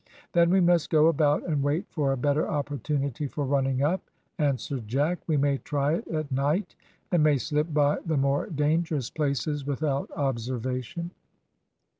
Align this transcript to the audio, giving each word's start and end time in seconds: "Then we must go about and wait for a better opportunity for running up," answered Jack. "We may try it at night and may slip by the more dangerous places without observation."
"Then 0.33 0.49
we 0.49 0.61
must 0.61 0.89
go 0.89 1.05
about 1.05 1.47
and 1.47 1.61
wait 1.61 1.85
for 1.91 2.11
a 2.11 2.17
better 2.17 2.49
opportunity 2.49 3.27
for 3.27 3.45
running 3.45 3.83
up," 3.83 4.01
answered 4.39 4.87
Jack. 4.87 5.19
"We 5.27 5.37
may 5.37 5.59
try 5.59 5.93
it 5.93 6.07
at 6.07 6.31
night 6.31 6.73
and 7.11 7.21
may 7.21 7.37
slip 7.37 7.71
by 7.71 7.99
the 8.03 8.17
more 8.17 8.47
dangerous 8.47 9.11
places 9.11 9.63
without 9.63 10.09
observation." 10.15 11.11